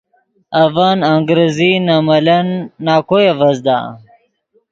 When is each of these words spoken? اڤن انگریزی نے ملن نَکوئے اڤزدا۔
اڤن 0.61 0.97
انگریزی 1.13 1.71
نے 1.85 1.95
ملن 2.07 2.47
نَکوئے 2.85 3.25
اڤزدا۔ 3.33 3.77